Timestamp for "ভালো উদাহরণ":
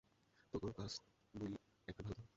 2.03-2.29